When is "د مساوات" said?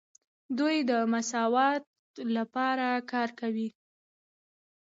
0.89-1.83